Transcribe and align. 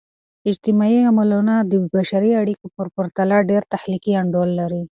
اجتماعي 0.49 0.99
علمونه 1.07 1.55
د 1.71 1.73
بشري 1.95 2.31
اړیکو 2.41 2.65
په 2.75 2.83
پرتله 2.95 3.35
ډیر 3.49 3.63
تخلیقي 3.73 4.11
انډول 4.21 4.49
لري. 4.59 4.83